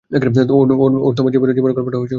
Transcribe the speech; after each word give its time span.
ওরা 0.11 1.13
তোমার 1.17 1.31
জীবনের 1.33 1.55
গল্পটা 1.57 1.83
বদলে 1.83 1.97
দিয়েছে। 1.97 2.09